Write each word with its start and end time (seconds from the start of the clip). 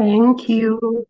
Thank 0.00 0.48
you. 0.48 1.06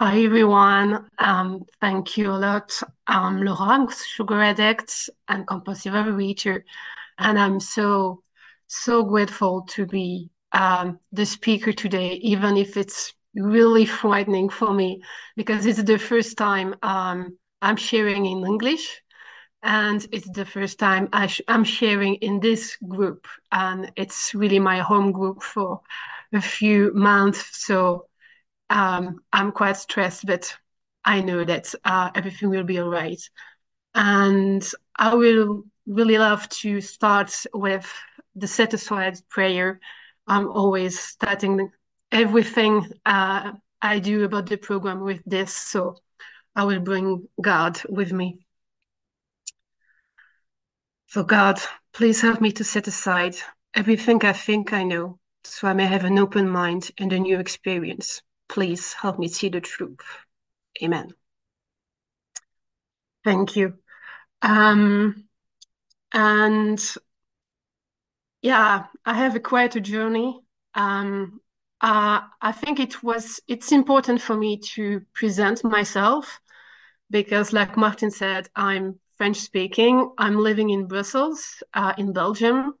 Hi, 0.00 0.24
everyone. 0.24 1.10
Um, 1.18 1.66
thank 1.82 2.16
you 2.16 2.30
a 2.30 2.40
lot. 2.40 2.72
I'm 3.06 3.42
Laura, 3.42 3.86
sugar 3.92 4.40
addict 4.40 5.10
and 5.28 5.46
compulsive 5.46 5.92
overeater, 5.92 6.62
and 7.18 7.38
I'm 7.38 7.60
so, 7.60 8.22
so 8.66 9.04
grateful 9.04 9.66
to 9.72 9.84
be 9.84 10.30
um, 10.52 11.00
the 11.12 11.26
speaker 11.26 11.74
today, 11.74 12.12
even 12.22 12.56
if 12.56 12.78
it's 12.78 13.12
really 13.34 13.84
frightening 13.84 14.48
for 14.48 14.72
me 14.72 15.02
because 15.36 15.66
it's 15.66 15.82
the 15.82 15.98
first 15.98 16.38
time 16.38 16.76
um, 16.82 17.36
I'm 17.60 17.76
sharing 17.76 18.24
in 18.24 18.46
English 18.46 19.02
and 19.66 20.06
it's 20.12 20.30
the 20.30 20.46
first 20.46 20.78
time 20.78 21.08
I 21.12 21.28
am 21.48 21.64
sharing 21.64 22.14
in 22.16 22.40
this 22.40 22.76
group 22.88 23.26
and 23.52 23.92
it's 23.96 24.34
really 24.34 24.58
my 24.58 24.78
home 24.78 25.12
group 25.12 25.42
for 25.42 25.80
a 26.32 26.40
few 26.40 26.92
months 26.94 27.64
so 27.66 28.06
um, 28.70 29.20
I'm 29.32 29.52
quite 29.52 29.76
stressed, 29.76 30.26
but 30.26 30.56
I 31.04 31.20
know 31.20 31.44
that 31.44 31.74
uh, 31.84 32.10
everything 32.14 32.50
will 32.50 32.64
be 32.64 32.78
all 32.78 32.88
right. 32.88 33.20
And 33.94 34.68
I 34.96 35.14
will 35.14 35.64
really 35.86 36.18
love 36.18 36.48
to 36.48 36.80
start 36.80 37.32
with 37.54 37.90
the 38.34 38.46
set 38.46 38.74
aside 38.74 39.18
prayer. 39.28 39.80
I'm 40.26 40.48
always 40.48 40.98
starting 40.98 41.70
everything 42.10 42.90
uh, 43.04 43.52
I 43.80 43.98
do 43.98 44.24
about 44.24 44.46
the 44.46 44.56
program 44.56 45.00
with 45.00 45.22
this, 45.26 45.54
so 45.54 45.96
I 46.56 46.64
will 46.64 46.80
bring 46.80 47.28
God 47.40 47.80
with 47.88 48.12
me. 48.12 48.45
So, 51.06 51.22
God, 51.22 51.58
please 51.92 52.20
help 52.20 52.40
me 52.40 52.52
to 52.52 52.64
set 52.64 52.88
aside 52.88 53.36
everything 53.74 54.24
I 54.24 54.32
think 54.32 54.72
I 54.72 54.82
know 54.82 55.18
so 55.44 55.68
I 55.68 55.72
may 55.72 55.86
have 55.86 56.04
an 56.04 56.18
open 56.18 56.48
mind 56.48 56.90
and 56.98 57.12
a 57.12 57.18
new 57.18 57.38
experience. 57.38 58.22
Please 58.48 58.92
help 58.92 59.18
me 59.18 59.28
see 59.28 59.48
the 59.48 59.60
truth. 59.60 60.00
Amen. 60.82 61.10
Thank 63.24 63.56
you. 63.56 63.74
Um, 64.42 65.28
and 66.12 66.80
yeah, 68.42 68.86
I 69.04 69.14
have 69.14 69.34
a 69.34 69.40
quite 69.40 69.76
a 69.76 69.80
journey. 69.80 70.40
Um, 70.74 71.40
uh, 71.80 72.20
I 72.40 72.52
think 72.52 72.80
it 72.80 73.02
was 73.02 73.40
it's 73.48 73.72
important 73.72 74.20
for 74.20 74.36
me 74.36 74.58
to 74.74 75.02
present 75.14 75.64
myself 75.64 76.40
because, 77.10 77.52
like 77.52 77.76
Martin 77.76 78.10
said, 78.10 78.48
I'm 78.54 78.98
French 79.16 79.38
speaking. 79.38 80.12
I'm 80.18 80.38
living 80.38 80.70
in 80.70 80.86
Brussels, 80.86 81.62
uh, 81.74 81.94
in 81.96 82.12
Belgium. 82.12 82.74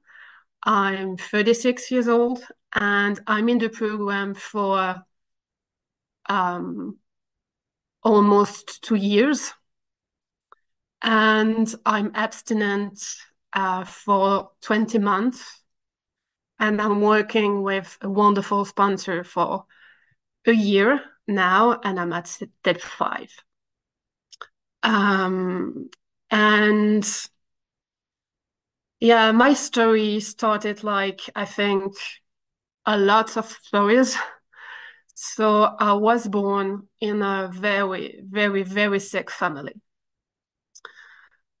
I'm 0.62 1.16
36 1.16 1.90
years 1.90 2.08
old, 2.08 2.44
and 2.74 3.18
I'm 3.26 3.48
in 3.48 3.58
the 3.58 3.68
program 3.68 4.34
for 4.34 5.02
um, 6.28 6.98
almost 8.02 8.82
two 8.82 8.96
years. 8.96 9.52
And 11.02 11.72
I'm 11.84 12.12
abstinent 12.14 13.02
uh, 13.52 13.84
for 13.84 14.50
20 14.62 14.98
months. 14.98 15.62
And 16.58 16.80
I'm 16.80 17.00
working 17.00 17.62
with 17.62 17.96
a 18.00 18.08
wonderful 18.08 18.64
sponsor 18.64 19.24
for 19.24 19.66
a 20.46 20.52
year 20.52 21.00
now, 21.26 21.80
and 21.82 22.00
I'm 22.00 22.12
at 22.12 22.26
step 22.28 22.80
five. 22.80 23.30
Um, 24.82 25.90
and 26.30 27.04
yeah, 29.00 29.32
my 29.32 29.52
story 29.54 30.20
started 30.20 30.82
like, 30.82 31.20
I 31.34 31.44
think, 31.44 31.94
a 32.86 32.98
lot 32.98 33.36
of 33.36 33.46
stories 33.64 34.16
so 35.14 35.64
I 35.78 35.94
was 35.94 36.28
born 36.28 36.88
in 37.00 37.22
a 37.22 37.50
very, 37.52 38.20
very, 38.24 38.62
very 38.62 39.00
sick 39.00 39.30
family 39.30 39.74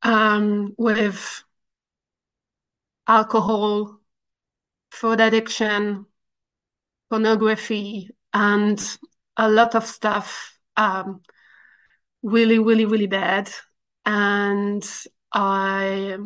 um, 0.02 0.74
with 0.78 1.44
alcohol, 3.08 3.98
food 4.90 5.20
addiction, 5.20 6.06
pornography, 7.10 8.10
and 8.32 8.98
a 9.36 9.48
lot 9.48 9.74
of 9.74 9.86
stuff 9.86 10.58
um, 10.76 11.20
really, 12.22 12.58
really, 12.58 12.84
really 12.84 13.06
bad. 13.06 13.50
And 14.06 14.88
I, 15.32 16.16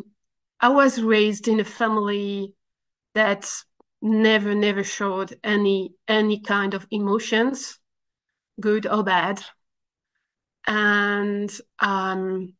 I 0.61 0.69
was 0.69 1.01
raised 1.01 1.47
in 1.47 1.59
a 1.59 1.65
family 1.65 2.55
that 3.15 3.51
never 4.01 4.55
never 4.55 4.83
showed 4.83 5.39
any 5.43 5.93
any 6.07 6.39
kind 6.39 6.73
of 6.73 6.87
emotions 6.91 7.79
good 8.59 8.87
or 8.87 9.03
bad. 9.03 9.43
And 10.65 11.51
um 11.79 12.53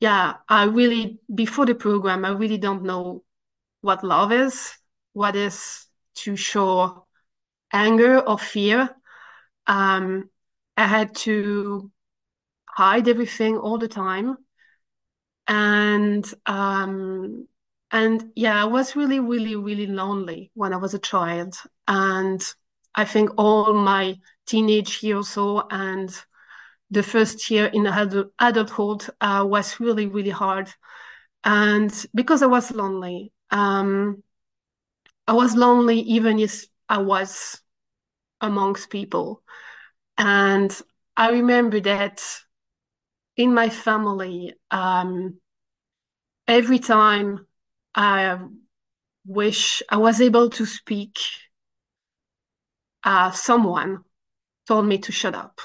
yeah 0.00 0.34
i 0.48 0.64
really 0.64 1.20
before 1.32 1.64
the 1.64 1.74
program 1.74 2.24
i 2.24 2.30
really 2.30 2.58
don't 2.58 2.82
know 2.82 3.22
what 3.82 4.02
love 4.02 4.32
is 4.32 4.72
what 5.12 5.36
is 5.36 5.86
to 6.14 6.36
show 6.36 7.06
anger 7.72 8.18
or 8.20 8.38
fear. 8.38 8.90
Um 9.66 10.30
i 10.76 10.86
had 10.86 11.14
to 11.16 11.90
hide 12.72 13.08
everything 13.08 13.56
all 13.56 13.78
the 13.78 13.88
time 13.88 14.36
and 15.48 16.24
um 16.46 17.46
and 17.94 18.32
yeah, 18.34 18.62
I 18.62 18.64
was 18.64 18.96
really, 18.96 19.20
really, 19.20 19.54
really 19.54 19.86
lonely 19.86 20.50
when 20.54 20.72
I 20.72 20.78
was 20.78 20.94
a 20.94 20.98
child. 20.98 21.56
And 21.86 22.42
I 22.94 23.04
think 23.04 23.32
all 23.36 23.74
my 23.74 24.16
teenage 24.46 25.02
years 25.02 25.28
so 25.28 25.66
and 25.70 26.10
the 26.90 27.02
first 27.02 27.50
year 27.50 27.66
in 27.66 27.86
adult, 27.86 28.28
adulthood 28.38 29.04
uh, 29.20 29.44
was 29.46 29.78
really, 29.78 30.06
really 30.06 30.30
hard. 30.30 30.70
And 31.44 31.92
because 32.14 32.42
I 32.42 32.46
was 32.46 32.70
lonely, 32.72 33.32
um, 33.50 34.22
I 35.26 35.34
was 35.34 35.54
lonely 35.54 36.00
even 36.00 36.38
if 36.38 36.64
I 36.88 36.98
was 36.98 37.60
amongst 38.40 38.90
people. 38.90 39.42
And 40.18 40.76
I 41.16 41.30
remember 41.30 41.80
that 41.80 42.22
in 43.36 43.54
my 43.54 43.68
family, 43.68 44.54
um, 44.70 45.38
every 46.46 46.78
time 46.78 47.46
I 47.94 48.38
wish 49.26 49.82
I 49.88 49.96
was 49.98 50.20
able 50.20 50.50
to 50.50 50.66
speak. 50.66 51.18
Uh, 53.04 53.30
someone 53.32 54.04
told 54.66 54.86
me 54.86 54.98
to 54.98 55.12
shut 55.12 55.34
up. 55.34 55.60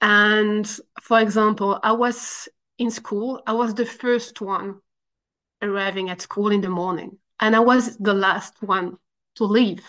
And 0.00 0.66
for 1.02 1.20
example, 1.20 1.78
I 1.82 1.92
was 1.92 2.48
in 2.78 2.90
school, 2.90 3.42
I 3.46 3.52
was 3.52 3.74
the 3.74 3.86
first 3.86 4.40
one 4.40 4.80
arriving 5.62 6.08
at 6.08 6.22
school 6.22 6.50
in 6.50 6.62
the 6.62 6.70
morning, 6.70 7.18
and 7.38 7.54
I 7.54 7.60
was 7.60 7.96
the 7.98 8.14
last 8.14 8.62
one 8.62 8.96
to 9.36 9.44
leave 9.44 9.84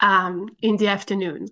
um, 0.00 0.56
in 0.60 0.76
the 0.76 0.88
afternoon. 0.88 1.48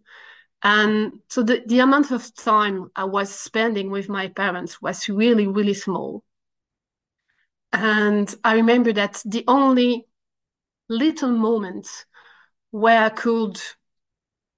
And 0.63 1.21
so 1.29 1.43
the, 1.43 1.63
the 1.67 1.81
amount 1.81 2.11
of 2.11 2.35
time 2.35 2.91
I 2.95 3.05
was 3.05 3.35
spending 3.35 3.91
with 3.91 4.09
my 4.09 4.29
parents 4.29 4.83
was 4.83 5.09
really, 5.09 5.47
really 5.47 5.75
small. 5.75 6.23
And 7.73 8.35
I 8.45 8.55
remember 8.55 8.93
that 8.93 9.23
the 9.25 9.45
only 9.47 10.07
little 10.89 11.31
moments 11.31 12.05
where 12.71 13.03
I 13.05 13.09
could 13.11 13.61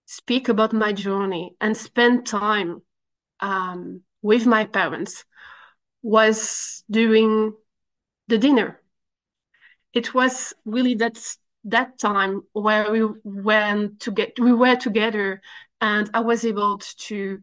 speak 0.06 0.48
about 0.48 0.72
my 0.72 0.92
journey 0.92 1.56
and 1.60 1.76
spend 1.76 2.26
time 2.26 2.82
um, 3.40 4.02
with 4.22 4.46
my 4.46 4.64
parents 4.64 5.24
was 6.02 6.84
during 6.90 7.54
the 8.28 8.38
dinner. 8.38 8.80
It 9.92 10.14
was 10.14 10.54
really 10.64 10.94
that 10.96 11.18
that 11.64 11.98
time 11.98 12.42
where 12.52 12.90
we 12.90 13.04
went 13.22 14.00
to 14.00 14.10
get 14.10 14.38
we 14.38 14.52
were 14.52 14.76
together, 14.76 15.40
and 15.82 16.08
I 16.14 16.20
was 16.20 16.44
able 16.44 16.78
to 16.78 17.42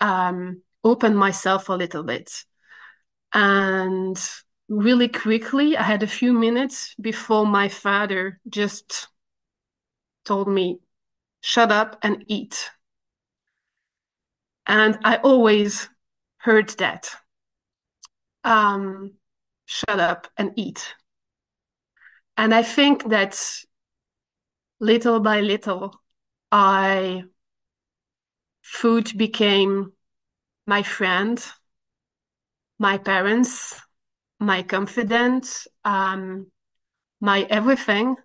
um, 0.00 0.62
open 0.84 1.16
myself 1.16 1.68
a 1.68 1.74
little 1.74 2.04
bit. 2.04 2.44
And 3.34 4.16
really 4.68 5.08
quickly, 5.08 5.76
I 5.76 5.82
had 5.82 6.04
a 6.04 6.06
few 6.06 6.32
minutes 6.32 6.94
before 7.00 7.44
my 7.44 7.68
father 7.68 8.40
just 8.48 9.08
told 10.24 10.46
me, 10.46 10.78
shut 11.40 11.72
up 11.72 11.98
and 12.02 12.24
eat. 12.28 12.70
And 14.64 14.96
I 15.02 15.16
always 15.16 15.88
heard 16.36 16.68
that. 16.78 17.10
Um, 18.44 19.14
shut 19.64 19.98
up 19.98 20.28
and 20.36 20.52
eat. 20.54 20.94
And 22.36 22.54
I 22.54 22.62
think 22.62 23.08
that 23.08 23.40
little 24.78 25.18
by 25.18 25.40
little, 25.40 26.00
I 26.52 27.24
food 28.62 29.16
became 29.16 29.92
my 30.66 30.82
friend, 30.82 31.44
my 32.78 32.98
parents, 32.98 33.80
my 34.40 34.62
confidence, 34.62 35.68
um, 35.84 36.46
my 37.20 37.42
everything, 37.50 38.16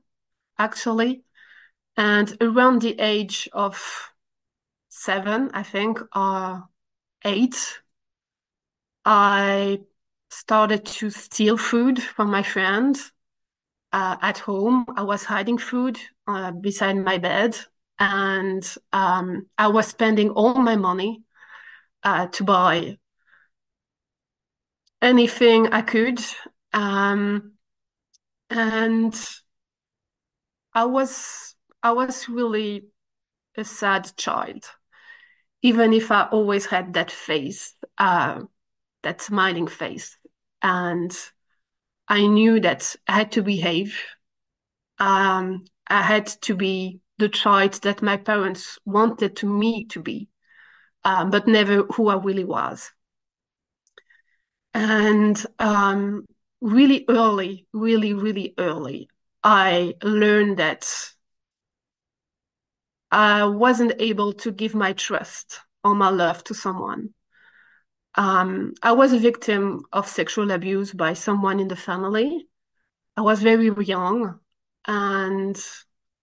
actually. 0.57 1.23
And 1.97 2.35
around 2.41 2.81
the 2.81 2.99
age 2.99 3.49
of 3.53 4.11
seven, 4.89 5.49
I 5.53 5.63
think, 5.63 5.99
or 6.15 6.67
eight, 7.25 7.81
I 9.05 9.81
started 10.29 10.85
to 10.85 11.09
steal 11.09 11.57
food 11.57 12.01
from 12.01 12.29
my 12.29 12.43
friends 12.43 13.11
uh, 13.91 14.17
at 14.21 14.39
home. 14.39 14.85
I 14.95 15.03
was 15.03 15.23
hiding 15.23 15.57
food 15.57 15.99
uh, 16.27 16.51
beside 16.51 16.97
my 16.97 17.17
bed, 17.17 17.57
and 17.99 18.75
um, 18.93 19.47
I 19.57 19.67
was 19.67 19.87
spending 19.87 20.29
all 20.31 20.55
my 20.55 20.75
money 20.75 21.23
uh, 22.03 22.27
to 22.27 22.43
buy 22.43 22.97
anything 25.01 25.67
I 25.67 25.81
could. 25.81 26.19
Um, 26.73 27.53
and 28.49 29.15
I 30.73 30.85
was 30.85 31.55
I 31.83 31.91
was 31.91 32.29
really 32.29 32.87
a 33.57 33.63
sad 33.63 34.11
child, 34.17 34.65
even 35.61 35.93
if 35.93 36.11
I 36.11 36.23
always 36.31 36.65
had 36.67 36.93
that 36.93 37.11
face, 37.11 37.73
uh, 37.97 38.41
that 39.03 39.21
smiling 39.21 39.67
face, 39.67 40.17
and 40.61 41.15
I 42.07 42.27
knew 42.27 42.59
that 42.61 42.95
I 43.07 43.13
had 43.13 43.31
to 43.33 43.41
behave. 43.41 43.99
Um, 44.99 45.65
I 45.87 46.01
had 46.01 46.27
to 46.43 46.55
be 46.55 47.01
the 47.17 47.29
child 47.29 47.73
that 47.81 48.01
my 48.01 48.17
parents 48.17 48.77
wanted 48.85 49.35
to 49.37 49.45
me 49.45 49.85
to 49.85 50.01
be, 50.01 50.29
um, 51.03 51.31
but 51.31 51.47
never 51.47 51.83
who 51.83 52.09
I 52.09 52.15
really 52.15 52.43
was. 52.43 52.91
And 54.73 55.43
um, 55.57 56.25
really 56.61 57.05
early, 57.09 57.67
really, 57.73 58.13
really 58.13 58.53
early, 58.57 59.09
I 59.43 59.95
learned 60.03 60.57
that 60.57 60.87
I 63.09 63.45
wasn't 63.45 63.93
able 63.99 64.33
to 64.33 64.51
give 64.51 64.75
my 64.75 64.93
trust 64.93 65.59
or 65.83 65.95
my 65.95 66.09
love 66.09 66.43
to 66.45 66.53
someone. 66.53 67.13
Um, 68.15 68.73
I 68.81 68.91
was 68.93 69.13
a 69.13 69.19
victim 69.19 69.83
of 69.93 70.07
sexual 70.07 70.51
abuse 70.51 70.91
by 70.91 71.13
someone 71.13 71.59
in 71.59 71.67
the 71.67 71.75
family. 71.75 72.47
I 73.15 73.21
was 73.21 73.41
very 73.41 73.69
young, 73.85 74.39
and 74.85 75.57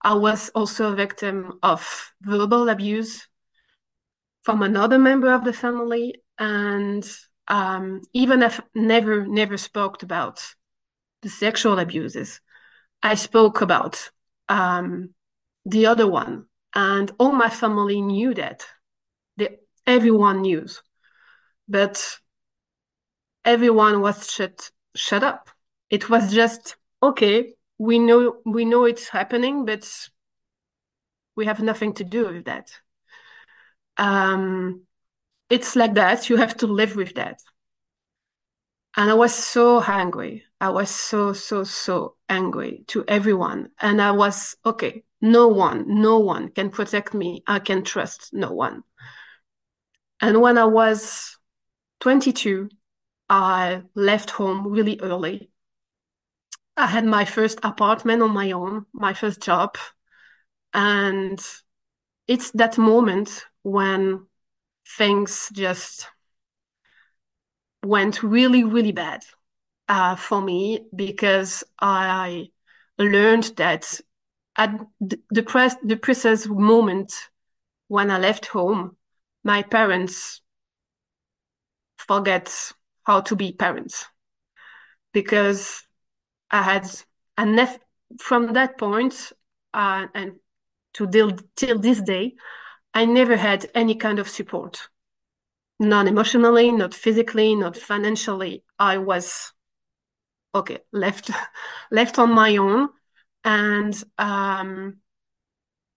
I 0.04 0.14
was 0.14 0.50
also 0.50 0.92
a 0.92 0.96
victim 0.96 1.58
of 1.62 2.12
verbal 2.20 2.68
abuse 2.68 3.26
from 4.42 4.62
another 4.62 4.98
member 4.98 5.32
of 5.32 5.44
the 5.44 5.52
family. 5.52 6.22
And 6.38 7.08
um, 7.48 8.02
even 8.12 8.42
if 8.42 8.60
never, 8.74 9.26
never 9.26 9.56
spoke 9.56 10.02
about 10.02 10.40
the 11.22 11.30
sexual 11.30 11.78
abuses, 11.78 12.40
I 13.02 13.14
spoke 13.14 13.62
about 13.62 14.10
um, 14.48 15.14
the 15.64 15.86
other 15.86 16.06
one. 16.06 16.46
And 16.74 17.10
all 17.18 17.32
my 17.32 17.48
family 17.48 18.00
knew 18.00 18.34
that. 18.34 18.66
Everyone 19.86 20.40
knew 20.40 20.66
but 21.68 22.18
everyone 23.44 24.00
was 24.00 24.30
shut 24.30 24.70
shut 24.94 25.22
up. 25.22 25.50
It 25.90 26.08
was 26.08 26.32
just 26.32 26.76
okay. 27.02 27.54
We 27.78 27.98
know 27.98 28.38
we 28.44 28.64
know 28.64 28.84
it's 28.84 29.08
happening, 29.08 29.64
but 29.64 29.84
we 31.36 31.46
have 31.46 31.62
nothing 31.62 31.92
to 31.94 32.04
do 32.04 32.26
with 32.32 32.44
that. 32.46 32.70
Um, 33.96 34.82
it's 35.50 35.76
like 35.76 35.94
that. 35.94 36.28
You 36.30 36.36
have 36.36 36.56
to 36.58 36.66
live 36.66 36.96
with 36.96 37.14
that. 37.14 37.40
And 38.96 39.10
I 39.10 39.14
was 39.14 39.34
so 39.34 39.82
angry. 39.82 40.44
I 40.60 40.70
was 40.70 40.90
so 40.90 41.32
so 41.32 41.64
so 41.64 42.16
angry 42.28 42.84
to 42.88 43.04
everyone, 43.08 43.70
and 43.80 44.00
I 44.00 44.12
was 44.12 44.56
okay. 44.64 45.04
No 45.20 45.48
one, 45.48 45.84
no 46.00 46.18
one 46.18 46.50
can 46.50 46.70
protect 46.70 47.14
me. 47.14 47.42
I 47.46 47.58
can 47.58 47.82
trust 47.84 48.32
no 48.32 48.52
one. 48.52 48.84
And 50.20 50.40
when 50.40 50.58
I 50.58 50.64
was 50.64 51.38
22, 52.00 52.68
I 53.28 53.82
left 53.94 54.30
home 54.30 54.66
really 54.68 55.00
early. 55.00 55.50
I 56.76 56.86
had 56.86 57.04
my 57.04 57.24
first 57.24 57.60
apartment 57.62 58.22
on 58.22 58.32
my 58.32 58.52
own, 58.52 58.86
my 58.92 59.14
first 59.14 59.40
job. 59.40 59.76
And 60.72 61.40
it's 62.26 62.50
that 62.52 62.78
moment 62.78 63.44
when 63.62 64.26
things 64.96 65.50
just 65.52 66.08
went 67.84 68.22
really, 68.22 68.64
really 68.64 68.92
bad 68.92 69.22
uh, 69.88 70.16
for 70.16 70.40
me 70.40 70.86
because 70.94 71.62
I 71.78 72.48
learned 72.98 73.52
that 73.56 74.00
at 74.56 74.80
the, 75.00 75.42
press, 75.42 75.76
the 75.82 75.96
precise 75.96 76.46
moment 76.46 77.12
when 77.88 78.10
I 78.10 78.18
left 78.18 78.46
home, 78.46 78.96
my 79.42 79.62
parents 79.62 80.40
forget 81.98 82.72
how 83.04 83.20
to 83.22 83.36
be 83.36 83.52
parents 83.52 84.06
because 85.12 85.86
I 86.50 86.62
had 86.62 86.86
enough 87.38 87.78
from 88.18 88.52
that 88.54 88.78
point 88.78 89.32
uh, 89.72 90.06
and 90.14 90.34
to 90.94 91.08
till, 91.08 91.36
till 91.56 91.78
this 91.78 92.00
day, 92.00 92.34
I 92.94 93.04
never 93.04 93.36
had 93.36 93.70
any 93.74 93.96
kind 93.96 94.18
of 94.18 94.28
support, 94.28 94.88
not 95.80 96.06
emotionally, 96.06 96.70
not 96.70 96.94
physically, 96.94 97.54
not 97.54 97.76
financially. 97.76 98.64
I 98.78 98.98
was 98.98 99.52
okay 100.54 100.78
left 100.92 101.30
left 101.90 102.18
on 102.18 102.32
my 102.32 102.56
own, 102.56 102.88
and 103.44 104.02
um, 104.18 104.98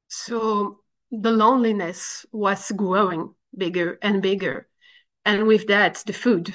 so 0.07 0.81
the 1.11 1.31
loneliness 1.31 2.25
was 2.31 2.71
growing 2.71 3.33
bigger 3.55 3.97
and 4.01 4.21
bigger. 4.21 4.67
And 5.25 5.47
with 5.47 5.67
that 5.67 6.03
the 6.05 6.13
food. 6.13 6.53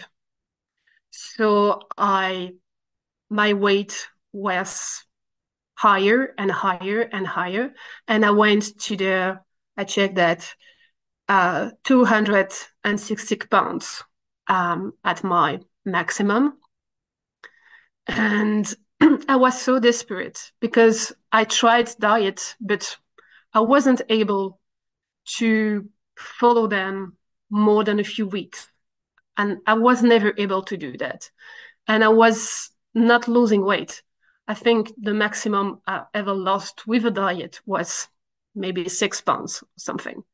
So 1.10 1.80
i 1.98 2.54
my 3.32 3.54
weight 3.54 4.08
was 4.32 5.04
higher 5.74 6.34
and 6.38 6.50
higher 6.50 7.00
and 7.00 7.26
higher 7.26 7.72
and 8.06 8.24
i 8.24 8.30
went 8.30 8.78
to 8.78 8.96
the 8.96 9.40
i 9.76 9.84
checked 9.84 10.16
that 10.16 10.54
uh, 11.28 11.70
260 11.84 13.36
pounds 13.50 14.04
um, 14.48 14.92
at 15.04 15.24
my 15.24 15.60
maximum 15.84 16.58
and 18.06 18.74
i 19.28 19.36
was 19.36 19.60
so 19.60 19.78
desperate 19.78 20.52
because 20.60 21.12
i 21.32 21.44
tried 21.44 21.90
diet 21.98 22.54
but 22.60 22.96
i 23.54 23.60
wasn't 23.60 24.02
able 24.08 24.60
to 25.24 25.88
follow 26.16 26.66
them 26.66 27.16
more 27.50 27.84
than 27.84 28.00
a 28.00 28.04
few 28.04 28.26
weeks. 28.26 28.68
And 29.36 29.58
I 29.66 29.74
was 29.74 30.02
never 30.02 30.32
able 30.36 30.62
to 30.62 30.76
do 30.76 30.96
that. 30.98 31.30
And 31.86 32.04
I 32.04 32.08
was 32.08 32.70
not 32.94 33.28
losing 33.28 33.64
weight. 33.64 34.02
I 34.48 34.54
think 34.54 34.92
the 35.00 35.14
maximum 35.14 35.80
I 35.86 36.04
ever 36.14 36.32
lost 36.34 36.86
with 36.86 37.06
a 37.06 37.10
diet 37.10 37.60
was 37.64 38.08
maybe 38.54 38.88
six 38.88 39.20
pounds 39.20 39.62
or 39.62 39.68
something. 39.76 40.24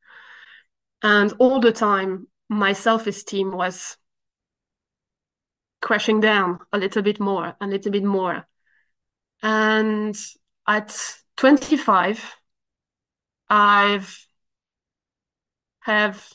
And 1.03 1.33
all 1.39 1.59
the 1.59 1.71
time, 1.73 2.27
my 2.47 2.71
self 2.73 3.05
esteem 3.05 3.51
was 3.51 3.97
crashing 5.81 6.19
down 6.19 6.59
a 6.73 6.77
little 6.77 7.01
bit 7.01 7.19
more, 7.19 7.55
a 7.61 7.67
little 7.67 7.91
bit 7.91 8.03
more. 8.03 8.47
And 9.41 10.15
at 10.67 10.97
25, 11.37 12.35
I've 13.49 14.27
have 15.81 16.31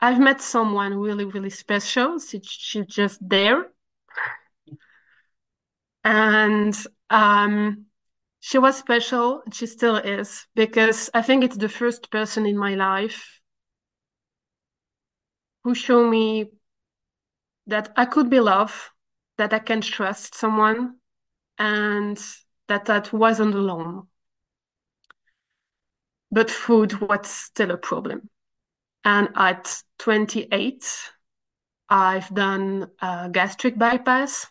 I've 0.00 0.18
met 0.20 0.40
someone 0.42 0.94
really, 0.94 1.24
really 1.24 1.50
special. 1.50 2.18
She, 2.18 2.40
she's 2.42 2.86
just 2.86 3.18
there. 3.26 3.70
And 6.06 6.72
um, 7.10 7.86
she 8.38 8.58
was 8.58 8.76
special. 8.76 9.42
She 9.52 9.66
still 9.66 9.96
is, 9.96 10.46
because 10.54 11.10
I 11.12 11.20
think 11.20 11.42
it's 11.42 11.56
the 11.56 11.68
first 11.68 12.12
person 12.12 12.46
in 12.46 12.56
my 12.56 12.76
life 12.76 13.40
who 15.64 15.74
showed 15.74 16.08
me 16.08 16.52
that 17.66 17.92
I 17.96 18.04
could 18.04 18.30
be 18.30 18.38
loved, 18.38 18.76
that 19.36 19.52
I 19.52 19.58
can 19.58 19.80
trust 19.80 20.36
someone, 20.36 20.98
and 21.58 22.16
that 22.68 22.84
that 22.84 23.12
wasn't 23.12 23.56
alone. 23.56 24.06
But 26.30 26.52
food 26.52 27.00
was 27.00 27.26
still 27.28 27.72
a 27.72 27.76
problem. 27.76 28.30
And 29.04 29.30
at 29.34 29.82
28, 29.98 30.86
I've 31.88 32.32
done 32.32 32.92
a 33.02 33.28
gastric 33.28 33.76
bypass. 33.76 34.46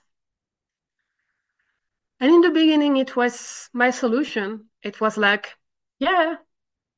And 2.19 2.31
in 2.31 2.41
the 2.41 2.51
beginning, 2.51 2.97
it 2.97 3.15
was 3.15 3.69
my 3.73 3.91
solution. 3.91 4.65
It 4.81 5.01
was 5.01 5.17
like, 5.17 5.53
yeah, 5.99 6.35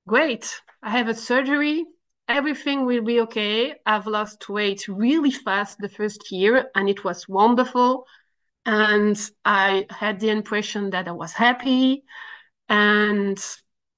great. 0.07 0.61
I 0.81 0.91
have 0.91 1.07
a 1.07 1.15
surgery. 1.15 1.85
Everything 2.27 2.85
will 2.85 3.03
be 3.03 3.21
okay. 3.21 3.75
I've 3.85 4.07
lost 4.07 4.49
weight 4.49 4.87
really 4.87 5.31
fast 5.31 5.79
the 5.79 5.89
first 5.89 6.31
year, 6.31 6.69
and 6.75 6.89
it 6.89 7.03
was 7.03 7.27
wonderful. 7.27 8.05
And 8.65 9.17
I 9.45 9.85
had 9.89 10.19
the 10.19 10.29
impression 10.29 10.89
that 10.91 11.07
I 11.07 11.13
was 11.13 11.33
happy. 11.33 12.03
And 12.69 13.39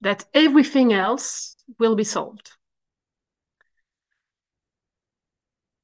that 0.02 0.26
everything 0.34 0.94
else 0.94 1.56
will 1.78 1.96
be 1.96 2.04
solved. 2.04 2.52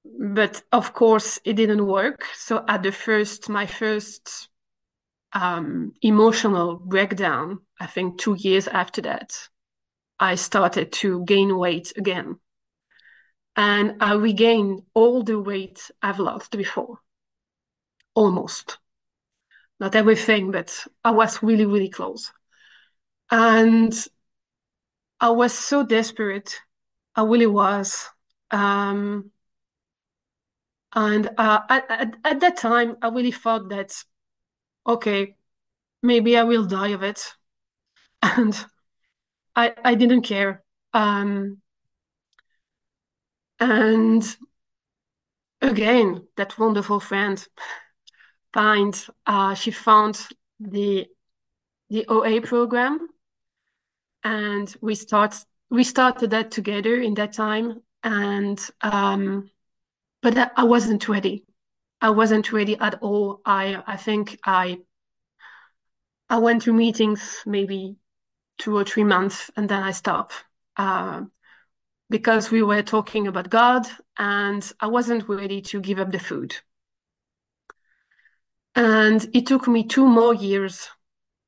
But 0.05 0.63
of 0.71 0.93
course, 0.93 1.39
it 1.43 1.53
didn't 1.53 1.85
work. 1.85 2.23
So 2.35 2.63
at 2.67 2.83
the 2.83 2.91
first, 2.91 3.49
my 3.49 3.65
first 3.65 4.49
um, 5.35 5.91
emotional 6.01 6.77
breakdown, 6.77 7.59
I 7.79 7.85
think 7.85 8.17
two 8.17 8.35
years 8.39 8.67
after 8.67 9.01
that, 9.01 9.37
I 10.17 10.35
started 10.35 10.93
to 10.93 11.25
gain 11.25 11.55
weight 11.57 11.93
again. 11.97 12.39
And 13.57 14.01
I 14.01 14.13
regained 14.13 14.83
all 14.93 15.23
the 15.23 15.39
weight 15.39 15.91
I've 16.01 16.19
lost 16.19 16.51
before. 16.51 16.99
Almost. 18.13 18.77
Not 19.79 19.95
everything, 19.95 20.51
but 20.51 20.85
I 21.03 21.11
was 21.11 21.43
really, 21.43 21.65
really 21.65 21.89
close. 21.89 22.31
And 23.29 23.93
I 25.19 25.29
was 25.31 25.53
so 25.53 25.85
desperate. 25.85 26.61
I 27.13 27.23
really 27.23 27.47
was. 27.47 28.07
Um, 28.51 29.31
and 30.93 31.29
uh, 31.37 31.59
at, 31.69 32.15
at 32.23 32.39
that 32.39 32.55
time, 32.55 32.95
I 33.01 33.09
really 33.09 33.31
thought 33.31 33.67
that, 33.69 33.93
okay, 34.85 35.35
maybe 36.03 36.37
I 36.37 36.43
will 36.43 36.65
die 36.65 36.89
of 36.89 37.03
it. 37.03 37.33
And 38.21 38.55
I, 39.55 39.73
I 39.83 39.95
didn't 39.95 40.23
care. 40.23 40.63
Um, 40.93 41.61
and 43.59 44.37
again, 45.61 46.27
that 46.37 46.57
wonderful 46.57 46.99
friend 46.99 47.45
find 48.53 49.05
uh, 49.25 49.53
she 49.53 49.71
found 49.71 50.27
the 50.59 51.07
the 51.89 52.05
OA 52.07 52.41
program, 52.41 53.07
and 54.23 54.75
we 54.81 54.95
start 54.95 55.35
we 55.69 55.83
started 55.83 56.31
that 56.31 56.51
together 56.51 56.95
in 56.95 57.13
that 57.15 57.33
time. 57.33 57.81
And 58.03 58.59
um, 58.81 59.49
but 60.21 60.53
I 60.57 60.63
wasn't 60.63 61.07
ready. 61.07 61.45
I 62.01 62.09
wasn't 62.09 62.51
ready 62.51 62.77
at 62.77 63.01
all. 63.01 63.41
I 63.45 63.81
I 63.87 63.97
think 63.97 64.39
I 64.45 64.79
I 66.29 66.39
went 66.39 66.63
to 66.63 66.73
meetings 66.73 67.41
maybe 67.45 67.97
two 68.57 68.75
or 68.75 68.83
three 68.83 69.03
months 69.03 69.51
and 69.55 69.69
then 69.69 69.83
I 69.83 69.91
stopped 69.91 70.33
uh, 70.77 71.21
because 72.09 72.51
we 72.51 72.63
were 72.63 72.81
talking 72.81 73.27
about 73.27 73.49
God 73.49 73.87
and 74.17 74.69
I 74.79 74.87
wasn't 74.87 75.27
ready 75.29 75.61
to 75.61 75.79
give 75.79 75.99
up 75.99 76.11
the 76.11 76.19
food. 76.19 76.55
And 78.75 79.27
it 79.33 79.47
took 79.47 79.67
me 79.67 79.85
two 79.85 80.07
more 80.07 80.33
years 80.33 80.89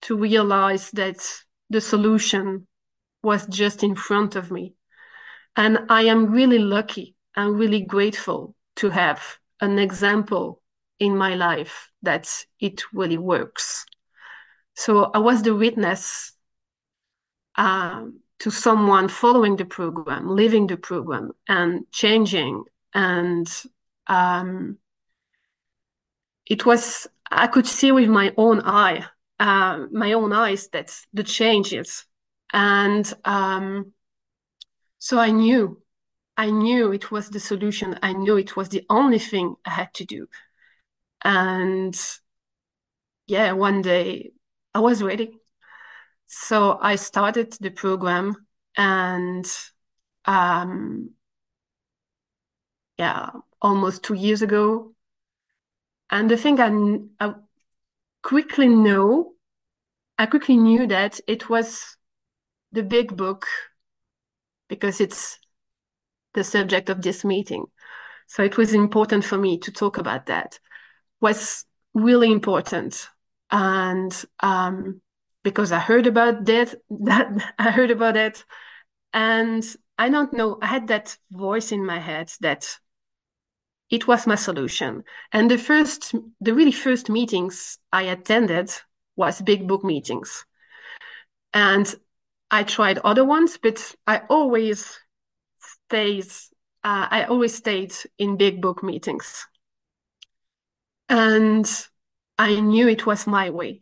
to 0.03 0.17
realize 0.17 0.91
that 0.91 1.17
the 1.69 1.81
solution 1.81 2.67
was 3.23 3.45
just 3.47 3.83
in 3.83 3.95
front 3.95 4.35
of 4.35 4.51
me. 4.51 4.75
And 5.55 5.79
I 5.89 6.03
am 6.03 6.31
really 6.31 6.59
lucky 6.59 7.15
and 7.35 7.57
really 7.57 7.81
grateful 7.81 8.55
to 8.77 8.89
have 8.89 9.39
an 9.61 9.79
example 9.79 10.61
in 10.99 11.17
my 11.17 11.35
life 11.35 11.91
that 12.01 12.45
it 12.59 12.81
really 12.93 13.17
works. 13.17 13.85
So 14.75 15.11
I 15.13 15.19
was 15.19 15.41
the 15.41 15.55
witness 15.55 16.33
um, 17.55 18.19
to 18.39 18.51
someone 18.51 19.07
following 19.07 19.55
the 19.55 19.65
program, 19.65 20.29
leaving 20.35 20.67
the 20.67 20.77
program, 20.77 21.31
and 21.47 21.85
changing. 21.91 22.63
And 22.93 23.47
um, 24.07 24.77
it 26.45 26.65
was 26.65 27.07
I 27.29 27.47
could 27.47 27.67
see 27.67 27.91
with 27.91 28.09
my 28.09 28.33
own 28.37 28.61
eye, 28.61 29.05
uh, 29.39 29.85
my 29.91 30.13
own 30.13 30.31
eyes, 30.33 30.69
that 30.69 30.95
the 31.13 31.23
changes, 31.23 32.05
and 32.53 33.11
um, 33.25 33.91
so 34.99 35.19
I 35.19 35.31
knew, 35.31 35.81
I 36.37 36.51
knew 36.51 36.91
it 36.91 37.11
was 37.11 37.29
the 37.29 37.39
solution. 37.39 37.97
I 38.03 38.13
knew 38.13 38.37
it 38.37 38.55
was 38.55 38.69
the 38.69 38.85
only 38.89 39.19
thing 39.19 39.55
I 39.65 39.71
had 39.71 39.93
to 39.95 40.05
do, 40.05 40.27
and 41.23 41.95
yeah, 43.27 43.51
one 43.51 43.81
day 43.81 44.31
I 44.73 44.79
was 44.79 45.03
ready. 45.03 45.39
So 46.27 46.77
I 46.81 46.95
started 46.95 47.53
the 47.59 47.69
program 47.71 48.35
and 48.77 49.45
um, 50.25 51.11
yeah, 52.97 53.29
almost 53.61 54.03
two 54.03 54.13
years 54.15 54.41
ago. 54.41 54.93
And 56.09 56.29
the 56.29 56.37
thing 56.37 56.59
I, 56.59 57.25
I 57.25 57.33
quickly 58.23 58.67
know, 58.69 59.33
I 60.17 60.25
quickly 60.25 60.57
knew 60.57 60.87
that 60.87 61.19
it 61.27 61.49
was 61.49 61.97
the 62.71 62.83
big 62.83 63.15
book 63.17 63.47
because 64.69 65.01
it's 65.01 65.39
the 66.37 66.43
subject 66.43 66.89
of 66.89 67.01
this 67.01 67.25
meeting. 67.25 67.65
So 68.27 68.43
it 68.43 68.57
was 68.57 68.73
important 68.73 69.25
for 69.25 69.37
me 69.37 69.57
to 69.59 69.71
talk 69.71 69.97
about 69.97 70.27
that. 70.27 70.59
Was 71.19 71.65
really 71.95 72.31
important, 72.31 73.09
and 73.49 74.13
um, 74.41 75.01
because 75.43 75.71
I 75.71 75.79
heard 75.79 76.05
about 76.05 76.45
that, 76.45 76.75
that 76.89 77.53
I 77.57 77.71
heard 77.71 77.89
about 77.89 78.15
it. 78.15 78.45
And 79.13 79.65
I 79.97 80.09
don't 80.09 80.31
know, 80.31 80.59
I 80.61 80.67
had 80.67 80.87
that 80.89 81.17
voice 81.31 81.71
in 81.71 81.83
my 81.83 81.99
head 81.99 82.31
that 82.41 82.77
it 83.89 84.07
was 84.07 84.27
my 84.27 84.35
solution. 84.35 85.03
And 85.31 85.49
the 85.49 85.57
first, 85.57 86.13
the 86.39 86.53
really 86.53 86.71
first 86.71 87.09
meetings 87.09 87.79
I 87.91 88.03
attended 88.03 88.71
was 89.15 89.41
big 89.41 89.67
book 89.67 89.83
meetings. 89.83 90.45
And 91.51 91.91
I 92.51 92.61
tried 92.61 92.99
other 92.99 93.25
ones, 93.25 93.57
but 93.57 93.95
I 94.05 94.21
always 94.29 94.99
stays, 95.59 96.49
uh, 96.83 97.07
I 97.09 97.23
always 97.25 97.55
stayed 97.55 97.93
in 98.17 98.37
big 98.37 98.61
book 98.61 98.83
meetings. 98.83 99.45
And 101.09 101.65
I 102.37 102.59
knew 102.61 102.87
it 102.87 103.05
was 103.05 103.27
my 103.27 103.49
way. 103.49 103.81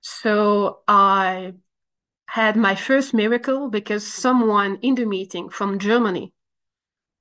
So 0.00 0.80
I 0.88 1.54
had 2.28 2.56
my 2.56 2.74
first 2.74 3.14
miracle 3.14 3.70
because 3.70 4.06
someone 4.06 4.78
in 4.82 4.96
the 4.96 5.06
meeting 5.06 5.50
from 5.50 5.78
Germany 5.78 6.32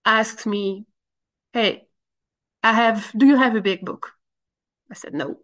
asked 0.05 0.45
me, 0.45 0.85
Hey, 1.53 1.87
I 2.63 2.73
have, 2.73 3.11
do 3.17 3.25
you 3.27 3.37
have 3.37 3.55
a 3.55 3.61
big 3.61 3.85
book? 3.85 4.13
I 4.91 4.95
said, 4.95 5.13
No. 5.13 5.39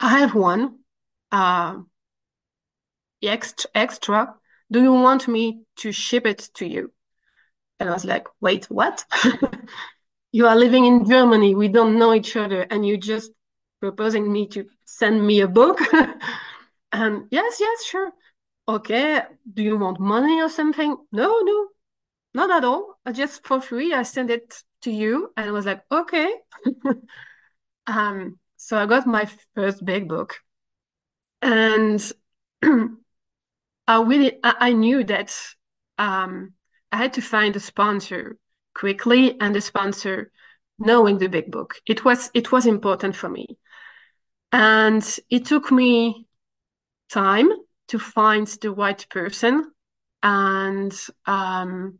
I 0.00 0.20
have 0.20 0.34
one, 0.34 0.78
uh, 1.32 1.80
extra, 3.22 3.70
extra. 3.74 4.34
Do 4.70 4.82
you 4.82 4.92
want 4.92 5.28
me 5.28 5.62
to 5.76 5.92
ship 5.92 6.26
it 6.26 6.48
to 6.54 6.66
you? 6.66 6.92
And 7.78 7.88
I 7.88 7.92
was 7.92 8.04
like, 8.04 8.26
Wait, 8.40 8.66
what? 8.66 9.04
you 10.32 10.46
are 10.46 10.56
living 10.56 10.84
in 10.84 11.08
Germany. 11.08 11.54
We 11.54 11.68
don't 11.68 11.98
know 11.98 12.14
each 12.14 12.36
other. 12.36 12.62
And 12.62 12.86
you 12.86 12.96
just 12.96 13.30
proposing 13.80 14.30
me 14.32 14.48
to 14.48 14.66
send 14.84 15.26
me 15.26 15.40
a 15.40 15.48
book. 15.48 15.78
and 16.92 17.24
yes, 17.30 17.56
yes, 17.60 17.84
sure. 17.84 18.10
Okay, 18.68 19.22
do 19.54 19.62
you 19.62 19.76
want 19.76 20.00
money 20.00 20.42
or 20.42 20.48
something? 20.48 20.96
No, 21.12 21.40
no, 21.40 21.68
not 22.34 22.50
at 22.50 22.64
all. 22.64 22.98
I 23.06 23.12
just 23.12 23.46
for 23.46 23.60
free, 23.60 23.94
I 23.94 24.02
send 24.02 24.30
it 24.30 24.62
to 24.82 24.90
you. 24.90 25.32
And 25.36 25.48
I 25.48 25.52
was 25.52 25.66
like, 25.66 25.82
okay. 25.90 26.34
um, 27.86 28.38
so 28.56 28.76
I 28.76 28.86
got 28.86 29.06
my 29.06 29.28
first 29.54 29.84
big 29.84 30.08
book. 30.08 30.36
And 31.42 32.12
I 33.86 34.02
really 34.02 34.38
I, 34.42 34.72
knew 34.72 35.04
that 35.04 35.34
um, 35.98 36.54
I 36.90 36.96
had 36.96 37.12
to 37.14 37.22
find 37.22 37.54
a 37.54 37.60
sponsor 37.60 38.36
quickly 38.74 39.40
and 39.40 39.54
a 39.54 39.60
sponsor 39.60 40.32
knowing 40.78 41.18
the 41.18 41.28
big 41.28 41.50
book. 41.50 41.76
It 41.86 42.04
was 42.04 42.30
it 42.34 42.50
was 42.52 42.66
important 42.66 43.14
for 43.16 43.28
me. 43.28 43.58
And 44.52 45.04
it 45.30 45.44
took 45.44 45.70
me 45.70 46.26
time 47.10 47.48
to 47.88 47.98
find 47.98 48.46
the 48.46 48.72
right 48.72 49.06
person. 49.08 49.70
And 50.22 50.92
um, 51.26 51.98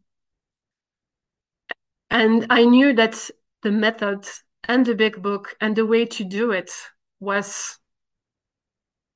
and 2.10 2.46
I 2.50 2.64
knew 2.64 2.94
that 2.94 3.30
the 3.62 3.70
method 3.70 4.26
and 4.64 4.84
the 4.84 4.94
big 4.94 5.22
book 5.22 5.54
and 5.60 5.76
the 5.76 5.86
way 5.86 6.06
to 6.06 6.24
do 6.24 6.50
it 6.50 6.72
was 7.20 7.78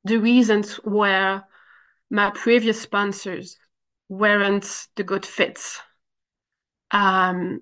the 0.05 0.19
reasons 0.19 0.77
where 0.77 1.45
my 2.11 2.31
previous 2.31 2.81
sponsors 2.81 3.57
weren't 4.09 4.89
the 4.97 5.05
good 5.05 5.25
fits. 5.25 5.81
Um, 6.91 7.61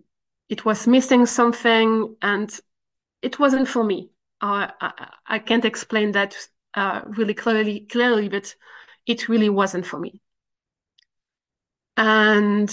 it 0.49 0.65
was 0.65 0.87
missing 0.87 1.27
something 1.27 2.17
and 2.23 2.59
it 3.21 3.39
wasn't 3.39 3.69
for 3.69 3.85
me. 3.85 4.11
I, 4.41 4.73
I, 5.27 5.41
can't 5.41 5.65
explain 5.65 6.13
that 6.13 6.37
uh, 6.75 7.03
really 7.07 7.35
clearly, 7.35 7.81
clearly, 7.81 8.29
but 8.29 8.55
it 9.05 9.29
really 9.29 9.49
wasn't 9.49 9.85
for 9.85 9.99
me. 9.99 10.21
And 11.97 12.73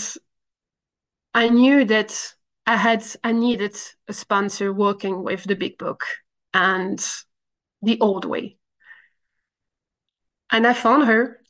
I 1.34 1.50
knew 1.50 1.84
that 1.86 2.34
I 2.68 2.78
had, 2.78 3.04
I 3.24 3.32
needed 3.32 3.76
a 4.08 4.14
sponsor 4.14 4.72
working 4.72 5.24
with 5.24 5.44
the 5.44 5.56
big 5.56 5.80
book 5.80 6.04
and 6.54 7.04
the 7.82 8.00
old 8.00 8.26
way. 8.26 8.58
And 10.52 10.68
I 10.68 10.74
found 10.74 11.08
her. 11.08 11.42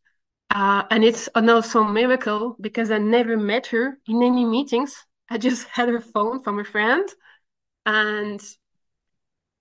Uh, 0.56 0.84
and 0.90 1.04
it's 1.04 1.28
an 1.36 1.50
also 1.50 1.84
miracle 1.84 2.56
because 2.62 2.90
I 2.90 2.98
never 2.98 3.36
met 3.36 3.68
her 3.68 3.98
in 4.08 4.24
any 4.24 4.46
meetings. 4.46 4.96
I 5.30 5.38
just 5.38 5.68
had 5.74 5.90
her 5.90 6.00
phone 6.00 6.44
from 6.44 6.60
a 6.60 6.64
friend, 6.64 7.06
and 7.86 8.42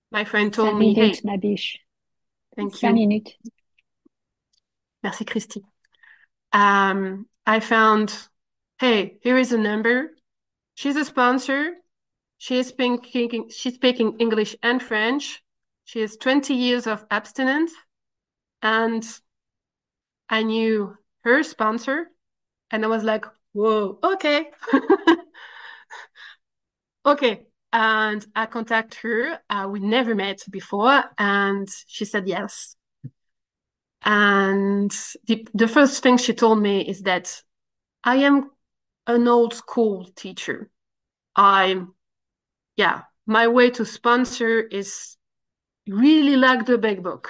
my 0.09 0.23
friend 0.23 0.53
told 0.53 0.79
me, 0.79 0.93
minutes, 0.95 1.19
"Hey, 1.19 1.29
ma 1.31 1.35
biche. 1.35 1.79
thank 2.55 2.73
Cinq 2.73 2.95
you, 2.97 3.07
minutes. 3.07 3.33
merci 5.03 5.25
Christy." 5.25 5.61
Um, 6.53 7.27
I 7.45 7.59
found, 7.59 8.17
hey, 8.79 9.17
here 9.21 9.37
is 9.37 9.51
a 9.51 9.57
number. 9.57 10.11
She's 10.75 10.95
a 10.95 11.03
sponsor. 11.03 11.73
She 12.37 12.57
is 12.57 12.67
speaking, 12.67 13.49
she's 13.49 13.75
speaking 13.75 14.15
English 14.19 14.55
and 14.63 14.81
French. 14.81 15.43
She 15.83 15.99
has 15.99 16.15
20 16.15 16.53
years 16.53 16.87
of 16.87 17.05
abstinence. 17.11 17.73
And 18.61 19.05
I 20.29 20.43
knew 20.43 20.95
her 21.23 21.43
sponsor. 21.43 22.07
And 22.71 22.83
I 22.83 22.87
was 22.87 23.03
like, 23.03 23.25
whoa, 23.53 23.99
okay. 24.03 24.49
okay. 27.05 27.45
And 27.71 28.25
I 28.35 28.45
contact 28.45 28.95
her. 28.95 29.39
Uh, 29.49 29.67
we 29.69 29.79
never 29.79 30.15
met 30.15 30.43
before. 30.49 31.03
And 31.17 31.67
she 31.87 32.05
said 32.05 32.27
yes. 32.27 32.75
And 34.03 34.91
the, 35.25 35.47
the 35.53 35.67
first 35.67 36.03
thing 36.03 36.17
she 36.17 36.33
told 36.33 36.61
me 36.61 36.87
is 36.87 37.01
that 37.01 37.41
I 38.03 38.17
am 38.17 38.51
an 39.07 39.27
old 39.27 39.53
school 39.53 40.05
teacher. 40.15 40.69
I'm, 41.35 41.93
yeah, 42.77 43.01
my 43.25 43.47
way 43.47 43.71
to 43.71 43.85
sponsor 43.85 44.61
is 44.61 45.17
really 45.87 46.35
like 46.35 46.65
the 46.65 46.77
big 46.77 47.03
book. 47.03 47.29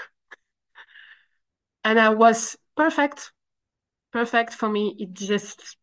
And 1.84 2.00
I 2.00 2.10
was 2.10 2.58
perfect, 2.76 3.32
perfect 4.12 4.54
for 4.54 4.70
me. 4.70 4.96
It's 5.00 5.26
just 5.28 5.78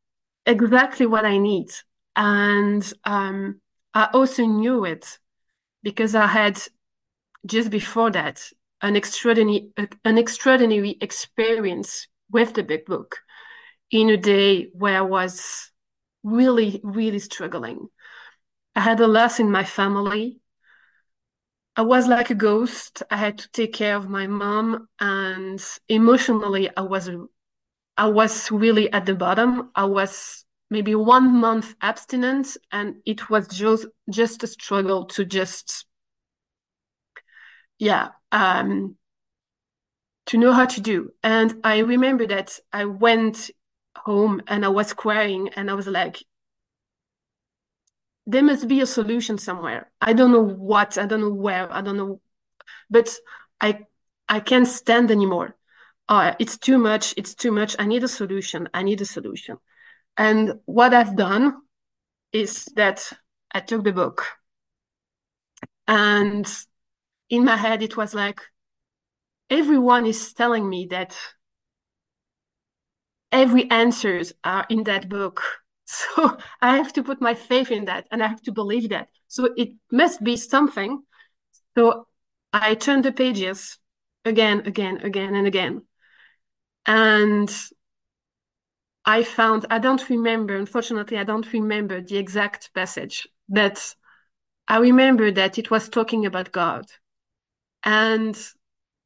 exactly 0.47 1.07
what 1.07 1.25
I 1.25 1.39
need. 1.39 1.71
And 2.17 2.91
um, 3.05 3.61
I 3.95 4.09
also 4.13 4.45
knew 4.45 4.85
it 4.85 5.19
because 5.83 6.15
I 6.15 6.27
had 6.27 6.61
just 7.47 7.71
before 7.71 8.11
that 8.13 8.43
an 8.83 8.97
extraordinary 8.97 9.71
an 10.05 10.19
extraordinary 10.19 10.97
experience 11.01 12.09
with 12.31 12.55
the 12.55 12.63
big 12.63 12.85
book 12.87 13.19
in 13.91 14.11
a 14.11 14.17
day 14.17 14.69
where 14.75 14.99
I 14.99 15.03
was 15.03 15.71
really, 16.23 16.81
really 16.85 17.19
struggling. 17.19 17.89
I 18.77 18.81
had 18.81 19.01
a 19.01 19.09
loss 19.09 19.41
in 19.41 19.51
my 19.51 19.65
family. 19.65 20.42
I 21.77 21.83
was 21.83 22.07
like 22.07 22.31
a 22.31 22.35
ghost. 22.35 23.03
I 23.11 23.17
had 23.17 23.39
to 23.39 23.51
take 23.51 23.73
care 23.73 23.97
of 23.97 24.09
my 24.09 24.27
mom, 24.27 24.89
and 25.01 25.63
emotionally, 25.89 26.69
I 26.77 26.83
was 26.83 27.11
I 27.97 28.09
was 28.09 28.51
really 28.51 28.93
at 28.93 29.07
the 29.07 29.15
bottom. 29.15 29.71
I 29.75 29.85
was 29.87 30.45
maybe 30.71 30.95
one 30.95 31.35
month 31.41 31.75
abstinent, 31.81 32.57
and 32.73 32.97
it 33.07 33.31
was 33.31 33.49
just 33.49 33.87
just 34.11 34.43
a 34.43 34.47
struggle 34.47 35.07
to 35.07 35.25
just 35.25 35.87
yeah 37.79 38.09
um, 38.31 38.97
to 40.27 40.39
know 40.39 40.53
how 40.53 40.67
to 40.67 40.81
do. 40.81 41.11
And 41.23 41.61
I 41.65 41.79
remember 41.79 42.27
that 42.27 42.59
I 42.73 42.85
went 42.85 43.51
home 43.97 44.43
and 44.47 44.65
I 44.65 44.69
was 44.69 44.93
crying, 44.93 45.51
and 45.51 45.71
I 45.71 45.75
was 45.75 45.87
like, 45.87 46.23
there 48.27 48.43
must 48.43 48.69
be 48.69 48.81
a 48.81 48.87
solution 48.87 49.39
somewhere. 49.39 49.91
I 50.01 50.13
don't 50.13 50.33
know 50.33 50.43
what, 50.45 50.99
I 50.99 51.07
don't 51.07 51.21
know 51.21 51.33
where, 51.33 51.73
I 51.73 51.81
don't 51.81 51.97
know, 51.97 52.21
but 52.91 53.15
I 53.61 53.81
I 54.29 54.41
can't 54.41 54.69
stand 54.69 55.11
anymore. 55.11 55.57
Uh, 56.09 56.35
it's 56.39 56.59
too 56.59 56.79
much, 56.79 57.15
it's 57.17 57.35
too 57.35 57.53
much. 57.53 57.77
I 57.79 57.87
need 57.87 58.05
a 58.05 58.09
solution. 58.09 58.69
I 58.75 58.83
need 58.83 59.01
a 59.01 59.05
solution. 59.07 59.59
And 60.17 60.61
what 60.67 60.95
I've 60.95 61.17
done 61.17 61.57
is 62.33 62.67
that 62.77 63.13
I 63.53 63.61
took 63.61 63.85
the 63.85 63.93
book 63.93 64.25
and 65.87 66.47
in 67.31 67.45
my 67.45 67.57
head 67.57 67.83
it 67.83 67.97
was 67.97 68.15
like 68.15 68.41
everyone 69.51 70.07
is 70.07 70.33
telling 70.33 70.69
me 70.69 70.87
that 70.87 71.17
every 73.31 73.71
answers 73.71 74.33
are 74.45 74.67
in 74.69 74.85
that 74.85 75.09
book 75.09 75.43
so 76.15 76.37
I 76.61 76.77
have 76.77 76.93
to 76.95 77.03
put 77.03 77.21
my 77.21 77.35
faith 77.35 77.71
in 77.71 77.85
that 77.87 78.07
and 78.11 78.23
I 78.23 78.29
have 78.29 78.43
to 78.43 78.53
believe 78.53 78.91
that. 78.91 79.09
So 79.29 79.53
it 79.57 79.71
must 79.91 80.23
be 80.23 80.37
something. 80.37 81.03
So 81.77 82.07
I 82.53 82.75
turn 82.75 83.03
the 83.03 83.13
pages 83.13 83.79
again, 84.25 84.61
again, 84.67 84.99
again, 84.99 85.35
and 85.35 85.47
again. 85.47 85.83
And 86.87 87.51
I 89.05 89.23
found, 89.25 89.67
I 89.71 89.79
don't 89.79 90.09
remember, 90.09 90.57
unfortunately, 90.57 91.19
I 91.19 91.25
don't 91.25 91.51
remember 91.53 92.01
the 92.01 92.19
exact 92.19 92.73
passage, 92.75 93.27
but 93.49 93.95
I 94.69 94.79
remember 94.79 95.31
that 95.33 95.59
it 95.59 95.71
was 95.71 95.89
talking 95.89 96.25
about 96.25 96.53
God 96.53 96.87
and 97.83 98.39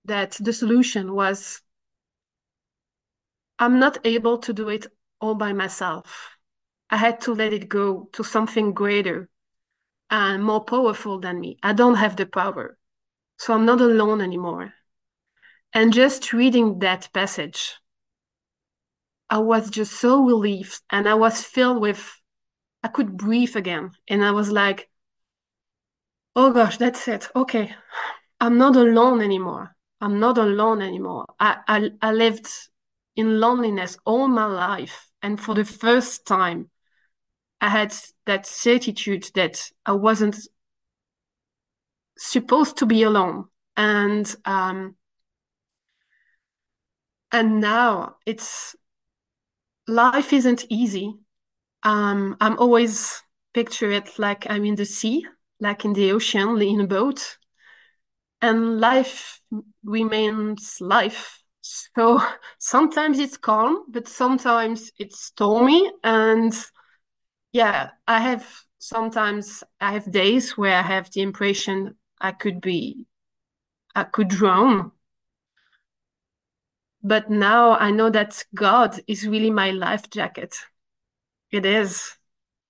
that 0.05 0.33
the 0.41 0.53
solution 0.53 1.15
was 1.15 1.63
I'm 3.59 3.79
not 3.79 3.99
able 4.05 4.39
to 4.39 4.53
do 4.53 4.69
it 4.69 4.87
all 5.21 5.35
by 5.35 5.53
myself. 5.53 6.36
I 6.91 6.97
had 6.97 7.21
to 7.23 7.35
let 7.35 7.53
it 7.53 7.69
go 7.69 8.09
to 8.13 8.23
something 8.23 8.73
greater 8.73 9.29
and 10.11 10.45
more 10.45 10.65
powerful 10.65 11.19
than 11.19 11.41
me. 11.41 11.59
I 11.63 11.73
don't 11.73 11.97
have 11.97 12.17
the 12.17 12.27
power. 12.27 12.79
So 13.39 13.55
I'm 13.55 13.67
not 13.67 13.81
alone 13.81 14.21
anymore. 14.21 14.73
And 15.73 15.93
just 15.93 16.33
reading 16.33 16.79
that 16.79 17.09
passage, 17.13 17.75
I 19.29 19.39
was 19.39 19.69
just 19.69 19.93
so 19.93 20.25
relieved 20.25 20.81
and 20.91 21.09
I 21.09 21.15
was 21.15 21.43
filled 21.43 21.81
with, 21.81 22.21
I 22.83 22.89
could 22.89 23.17
breathe 23.17 23.57
again. 23.57 23.91
And 24.09 24.25
I 24.25 24.31
was 24.31 24.51
like, 24.51 24.89
oh 26.37 26.53
gosh, 26.53 26.79
that's 26.79 27.09
it. 27.09 27.29
Okay. 27.35 27.75
I'm 28.41 28.59
not 28.59 28.77
alone 28.77 29.23
anymore. 29.23 29.75
I'm 30.01 30.21
not 30.21 30.39
alone 30.39 30.83
anymore. 30.83 31.27
I, 31.41 31.59
I, 31.67 31.91
I 32.01 32.13
lived 32.13 32.49
in 33.17 33.41
loneliness 33.41 33.99
all 34.05 34.29
my 34.29 34.47
life. 34.47 35.09
And 35.23 35.41
for 35.41 35.55
the 35.55 35.65
first 35.65 36.27
time, 36.27 36.71
I 37.67 37.69
had 37.69 37.93
that 38.27 38.47
certitude 38.47 39.29
that 39.35 39.73
I 39.85 39.91
wasn't 39.91 40.39
supposed 42.17 42.77
to 42.77 42.87
be 42.87 43.03
alone. 43.03 43.47
And 43.77 44.33
um, 44.45 44.95
and 47.33 47.61
now 47.61 48.19
it's 48.25 48.77
life 49.89 50.33
isn't 50.33 50.65
easy. 50.69 51.13
Um, 51.83 52.37
I'm 52.41 52.57
always 52.61 53.21
picture 53.53 53.91
it 53.91 54.17
like 54.17 54.49
I'm 54.49 54.65
in 54.65 54.77
the 54.77 54.85
sea, 54.87 55.27
like 55.59 55.85
in 55.85 55.93
the 55.93 56.13
ocean, 56.13 56.63
in 56.63 56.81
a 56.81 56.87
boat, 56.87 57.37
and 58.41 58.79
life 58.79 59.41
remains 59.83 60.77
life. 60.81 61.43
So 61.63 62.23
sometimes 62.61 63.19
it's 63.19 63.37
calm, 63.37 63.87
but 63.89 64.07
sometimes 64.07 64.93
it's 65.01 65.21
stormy, 65.21 65.91
and 66.05 66.55
yeah, 67.57 67.91
I 68.07 68.21
have 68.21 68.47
sometimes 68.79 69.65
I 69.81 69.93
have 69.93 70.13
days 70.13 70.59
where 70.59 70.77
I 70.77 70.83
have 70.83 71.11
the 71.11 71.23
impression 71.23 71.97
I 72.21 72.33
could 72.33 72.61
be, 72.61 73.07
I 73.95 74.05
could 74.05 74.29
drown. 74.29 74.93
But 77.03 77.31
now 77.31 77.77
I 77.79 77.91
know 77.93 78.11
that 78.11 78.45
God 78.55 79.01
is 79.07 79.27
really 79.27 79.51
my 79.51 79.71
life 79.71 80.11
jacket. 80.11 80.55
It 81.51 81.65
is. 81.65 82.17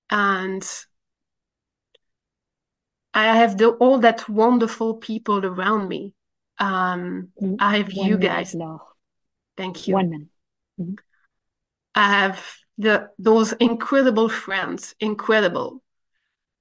And 0.09 0.65
I 3.13 3.37
have 3.37 3.59
the, 3.59 3.71
all 3.71 3.99
that 4.01 4.29
wonderful 4.29 4.95
people 4.95 5.45
around 5.45 5.89
me. 5.89 6.15
Um, 6.59 7.33
I 7.59 7.79
have 7.79 7.93
One 7.93 8.09
you 8.09 8.19
guys. 8.19 8.55
Laure. 8.55 8.83
Thank 9.57 9.89
you. 9.89 9.95
One 9.95 10.11
minute. 10.11 10.29
Mhm. 10.79 10.99
I 11.95 12.09
have 12.21 12.45
the 12.79 13.11
those 13.19 13.53
incredible 13.55 14.29
friends, 14.29 14.95
incredible, 15.01 15.83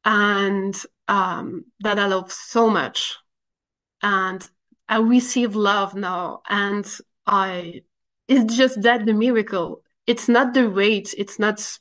and 0.03 0.75
um, 1.07 1.65
that 1.81 1.99
I 1.99 2.07
love 2.07 2.31
so 2.31 2.69
much. 2.69 3.17
And 4.01 4.47
I 4.87 4.97
receive 4.99 5.55
love 5.55 5.95
now, 5.95 6.41
and 6.47 6.85
I 7.25 7.81
it's 8.27 8.55
just 8.55 8.81
that 8.83 9.05
the 9.05 9.13
miracle. 9.13 9.81
It's 10.07 10.29
not 10.29 10.53
the 10.53 10.69
weight. 10.69 11.13
It's 11.17 11.39
not. 11.39 11.79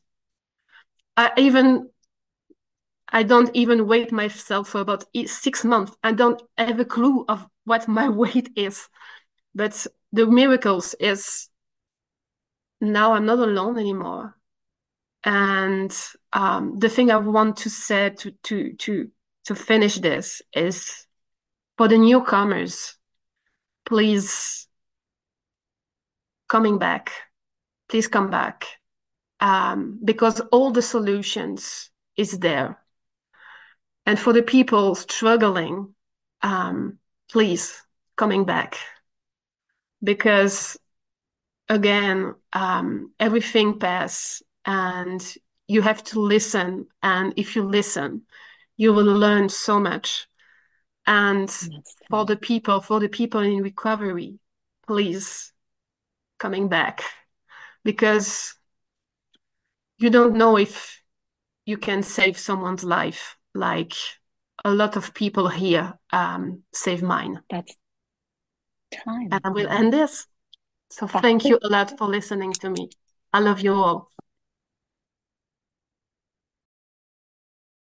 I 1.16 1.30
even 1.36 1.90
I 3.14 3.22
don't 3.22 3.50
even 3.54 3.86
weight 3.86 4.10
myself 4.10 4.70
for 4.70 4.80
about 4.80 5.04
six 5.26 5.64
months. 5.64 5.96
I 6.02 6.12
don't 6.12 6.42
have 6.58 6.80
a 6.80 6.84
clue 6.84 7.24
of 7.28 7.46
what 7.64 7.86
my 7.86 8.08
weight 8.22 8.50
is. 8.56 8.88
But 9.54 9.86
the 10.12 10.26
miracles 10.26 10.94
is 10.98 11.48
now 12.92 13.14
I'm 13.14 13.26
not 13.26 13.38
alone 13.38 13.78
anymore. 13.78 14.36
And 15.24 15.96
um, 16.32 16.78
the 16.78 16.88
thing 16.88 17.10
I 17.10 17.16
want 17.16 17.58
to 17.58 17.70
say 17.70 18.10
to 18.10 18.30
to 18.44 18.72
to 18.74 19.10
to 19.44 19.54
finish 19.54 19.98
this 19.98 20.42
is 20.52 21.06
for 21.76 21.88
the 21.88 21.98
newcomers, 21.98 22.96
please 23.86 24.68
coming 26.48 26.78
back. 26.78 27.10
please 27.88 28.08
come 28.08 28.30
back 28.30 28.66
um, 29.40 30.00
because 30.04 30.40
all 30.52 30.70
the 30.70 30.82
solutions 30.82 31.90
is 32.16 32.38
there. 32.38 32.78
And 34.06 34.18
for 34.18 34.32
the 34.32 34.42
people 34.42 34.94
struggling, 34.94 35.94
um, 36.42 36.98
please 37.30 37.80
coming 38.16 38.44
back 38.44 38.78
because 40.02 40.76
again, 41.68 42.35
um, 42.53 43.12
everything 43.18 43.79
pass 43.79 44.42
and 44.64 45.22
you 45.66 45.83
have 45.83 46.03
to 46.05 46.20
listen. 46.20 46.87
And 47.03 47.33
if 47.37 47.57
you 47.57 47.64
listen, 47.64 48.22
you 48.77 48.92
will 48.92 49.05
learn 49.05 49.48
so 49.48 49.81
much. 49.81 50.27
And 51.07 51.50
for 52.09 52.24
the 52.24 52.37
people, 52.37 52.81
for 52.81 53.00
the 53.00 53.09
people 53.09 53.40
in 53.40 53.62
recovery, 53.62 54.38
please 54.87 55.53
coming 56.38 56.68
back 56.68 57.03
because 57.85 58.55
you 59.98 60.11
don't 60.11 60.35
know 60.37 60.59
if 60.59 61.00
you 61.66 61.77
can 61.77 62.03
save 62.03 62.38
someone's 62.38 62.85
life 62.85 63.37
like 63.55 63.94
a 64.64 64.70
lot 64.70 64.96
of 64.96 65.14
people 65.14 65.48
here 65.48 65.94
um, 66.12 66.62
save 66.72 67.03
mine. 67.03 67.40
That's 67.50 67.74
time. 68.92 69.29
And 69.31 69.40
I 69.44 69.48
will 69.50 69.68
end 69.68 69.92
this. 69.92 70.27
So 70.94 71.09
thank 71.09 71.44
you 71.44 71.59
a 71.61 71.68
lot 71.68 71.98
for 71.98 72.07
listening 72.07 72.52
to 72.54 72.70
me. 72.70 72.88
I 73.33 73.40
love 73.40 73.61
you 73.61 73.74
all. 73.74 74.13